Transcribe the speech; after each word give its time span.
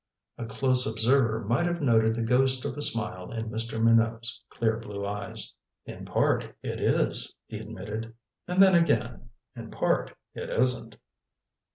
A 0.39 0.47
close 0.47 0.87
observer 0.87 1.43
might 1.45 1.67
have 1.67 1.79
noted 1.79 2.15
the 2.15 2.23
ghost 2.23 2.65
of 2.65 2.75
a 2.75 2.81
smile 2.81 3.31
in 3.31 3.51
Mr. 3.51 3.79
Minot's 3.79 4.41
clear 4.49 4.79
blue 4.79 5.05
eyes. 5.05 5.53
"In 5.85 6.05
part, 6.05 6.55
it 6.63 6.79
is," 6.79 7.35
he 7.45 7.59
admitted. 7.59 8.15
"And 8.47 8.63
then 8.63 8.73
again 8.73 9.29
in 9.55 9.69
part, 9.69 10.17
it 10.33 10.49
isn't." 10.49 10.97